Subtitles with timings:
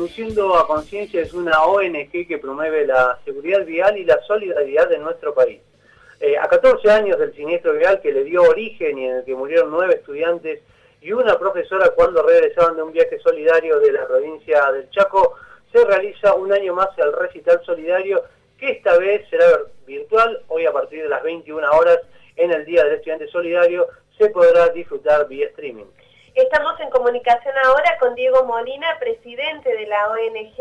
[0.00, 4.96] Conduciendo a Conciencia es una ONG que promueve la seguridad vial y la solidaridad de
[4.96, 5.60] nuestro país.
[6.20, 9.34] Eh, a 14 años del siniestro vial que le dio origen y en el que
[9.34, 10.62] murieron nueve estudiantes
[11.02, 15.34] y una profesora cuando regresaban de un viaje solidario de la provincia del Chaco,
[15.70, 18.24] se realiza un año más el recital solidario
[18.56, 19.44] que esta vez será
[19.86, 21.98] virtual, hoy a partir de las 21 horas
[22.36, 23.86] en el Día del Estudiante Solidario
[24.16, 25.84] se podrá disfrutar vía streaming.
[26.34, 30.56] Estamos en comunicación ahora con Diego Molina, presidente de la ONG,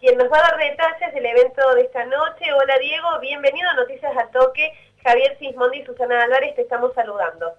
[0.00, 2.52] quien nos va a dar detalles del evento de esta noche.
[2.52, 4.72] Hola Diego, bienvenido a Noticias a Toque.
[5.04, 7.52] Javier Sismondi y Susana Álvarez te estamos saludando.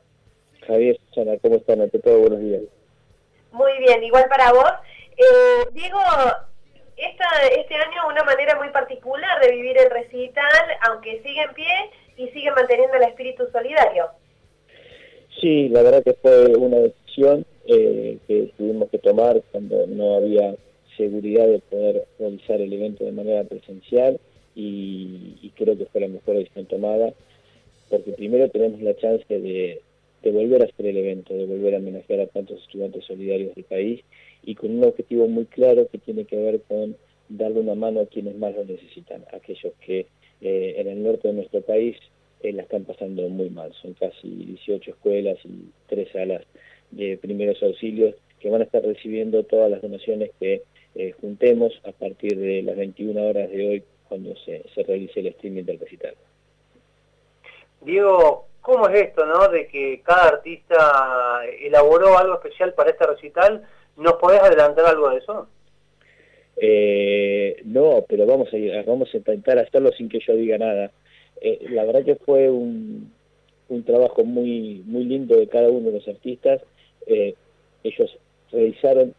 [0.65, 1.81] Javier, Susana, ¿cómo están?
[1.81, 2.63] Ante todo, buenos días.
[3.51, 4.73] Muy bien, igual para vos.
[5.15, 5.99] Eh, Diego,
[6.97, 7.25] esta,
[7.55, 12.29] este año una manera muy particular de vivir el recital, aunque sigue en pie y
[12.29, 14.09] sigue manteniendo el espíritu solidario.
[15.39, 16.77] Sí, la verdad que fue una
[17.17, 20.55] eh, que tuvimos que tomar cuando no había
[20.97, 24.19] seguridad de poder realizar el evento de manera presencial
[24.55, 27.13] y, creo que fue la mejor decisión tomada
[27.89, 29.81] porque primero tenemos la chance de,
[30.23, 33.65] de volver a hacer el evento, de volver a homenajear a tantos estudiantes solidarios del
[33.65, 34.01] país
[34.43, 36.95] y con un objetivo muy claro que tiene que ver con
[37.29, 40.07] darle una mano a quienes más lo necesitan, aquellos que
[40.41, 41.95] eh, en el norte de nuestro país
[42.41, 43.71] eh, la están pasando muy mal.
[43.81, 46.41] Son casi 18 escuelas y tres salas
[46.95, 50.63] de primeros auxilios que van a estar recibiendo todas las donaciones que
[50.95, 55.27] eh, juntemos a partir de las 21 horas de hoy cuando se, se realice el
[55.27, 56.13] streaming del recital.
[57.81, 59.47] Diego, ¿cómo es esto, no?
[59.49, 63.63] De que cada artista elaboró algo especial para este recital.
[63.97, 65.47] ¿Nos podés adelantar algo de eso?
[66.57, 70.91] Eh, no, pero vamos a, vamos a intentar hacerlo sin que yo diga nada.
[71.41, 73.11] Eh, la verdad que fue un,
[73.69, 76.61] un, trabajo muy, muy lindo de cada uno de los artistas.
[77.07, 77.35] Eh,
[77.83, 78.17] ellos
[78.51, 79.13] realizaron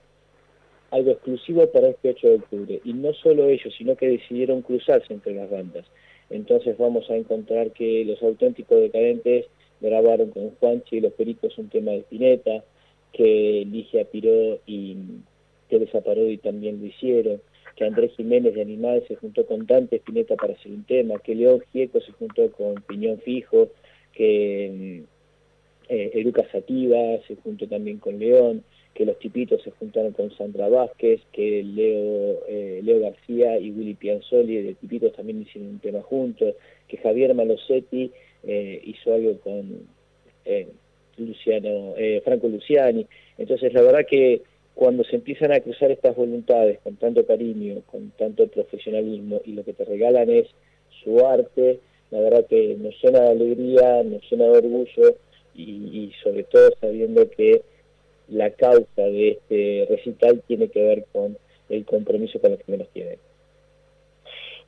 [0.91, 2.81] algo exclusivo para este 8 de octubre.
[2.85, 5.85] Y no solo ellos, sino que decidieron cruzarse entre las bandas.
[6.31, 9.47] Entonces vamos a encontrar que los auténticos decadentes
[9.81, 12.65] grabaron con Juanchi y los Pericos un tema de Spinetta,
[13.13, 14.97] que Ligia Piró y
[15.69, 17.41] Teresa Parodi también lo hicieron,
[17.77, 21.35] que Andrés Jiménez de Animal se juntó con Dante Spinetta para hacer un tema, que
[21.35, 23.69] León Gieco se juntó con Piñón Fijo,
[24.13, 25.03] que
[25.89, 28.65] eh, Eruca Sativa se juntó también con León,
[28.95, 33.95] que los tipitos se juntaron con Sandra Vázquez, que Leo, eh, Leo García y Willy
[33.95, 36.55] Pianzoli de tipitos también hicieron un tema juntos,
[36.89, 38.13] que Javier Malosetti
[38.45, 39.89] eh, hizo algo con
[40.45, 40.69] eh,
[41.17, 43.07] Luciano, eh, Franco Luciani.
[43.37, 44.43] Entonces la verdad que
[44.75, 49.65] cuando se empiezan a cruzar estas voluntades con tanto cariño, con tanto profesionalismo y lo
[49.65, 50.49] que te regalan es
[51.03, 51.81] su arte,
[52.11, 55.17] la verdad que nos llena de alegría, nos llena de orgullo
[55.55, 57.63] y, sobre todo sabiendo que
[58.29, 61.37] la causa de este recital tiene que ver con
[61.69, 63.19] el compromiso con los que menos tienen.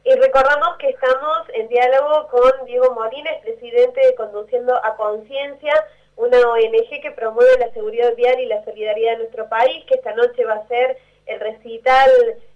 [0.04, 5.74] Y recordamos que estamos en diálogo con Diego Molines, presidente de Conduciendo a Conciencia,
[6.16, 10.14] una ONG que promueve la seguridad vial y la solidaridad de nuestro país, que esta
[10.14, 10.96] noche va a ser
[11.26, 12.10] el recital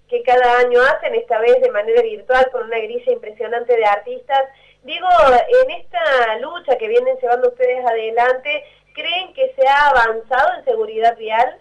[0.09, 4.45] que cada año hacen, esta vez de manera virtual, con una grilla impresionante de artistas.
[4.83, 5.07] Digo,
[5.63, 8.65] en esta lucha que vienen llevando ustedes adelante,
[8.95, 11.57] ¿Creen que se ha avanzado en seguridad vial?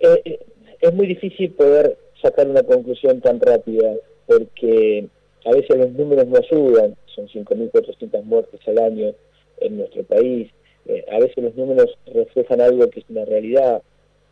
[0.00, 0.40] Eh, eh,
[0.80, 3.92] es muy difícil poder sacar una conclusión tan rápida
[4.26, 5.06] porque
[5.44, 9.14] a veces los números no ayudan, son 5.400 muertes al año
[9.60, 10.50] en nuestro país,
[10.86, 13.82] eh, a veces los números reflejan algo que es una realidad,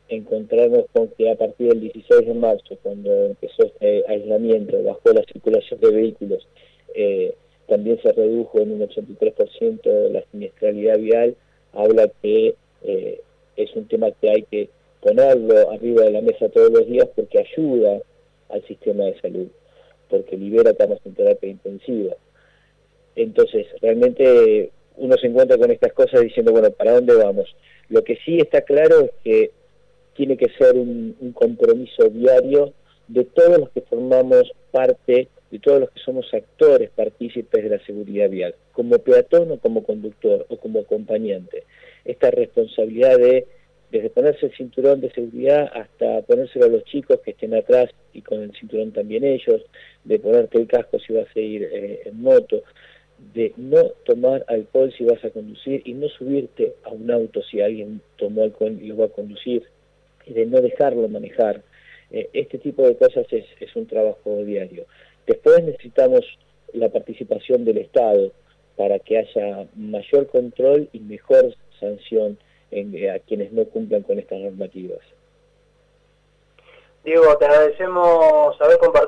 [0.09, 5.23] encontrarnos con que a partir del 16 de marzo, cuando empezó este aislamiento, bajó la
[5.25, 6.47] circulación de vehículos,
[6.95, 7.35] eh,
[7.67, 11.37] también se redujo en un 83% la siniestralidad vial,
[11.73, 13.21] habla que eh,
[13.57, 14.71] es un tema que hay que
[15.01, 18.01] ponerlo arriba de la mesa todos los días porque ayuda
[18.49, 19.49] al sistema de salud,
[20.09, 22.15] porque libera camas en terapia intensiva.
[23.15, 27.55] Entonces, realmente uno se encuentra con estas cosas diciendo, bueno, ¿para dónde vamos?
[27.89, 29.51] Lo que sí está claro es que
[30.19, 32.73] tiene que ser un, compromiso diario
[33.07, 37.85] de todos los que formamos parte de todos los que somos actores, partícipes de la
[37.87, 41.63] seguridad vial, como peatón o como conductor o como acompañante.
[42.05, 43.47] Esta responsabilidad de,
[43.93, 48.21] desde ponerse el cinturón de seguridad hasta ponérselo a los chicos que estén atrás y
[48.23, 49.63] con el cinturón también ellos,
[50.03, 52.65] de ponerte el casco si vas a ir eh, en moto,
[53.35, 57.61] de no tomar alcohol si vas a conducir y no subirte a un auto si
[57.61, 59.63] alguien tomó alcohol y lo va a conducir,
[60.35, 61.63] de no dejarlo manejar.
[62.11, 64.87] Eh, este tipo de cosas es, es un trabajo diario.
[65.27, 66.25] Después necesitamos
[66.73, 68.33] la participación del Estado
[68.77, 72.39] para que haya mayor control y mejor sanción
[72.71, 75.01] en, eh, a quienes no cumplan con estas normativas.
[77.05, 78.89] Diego, te agradecemos haber compartido.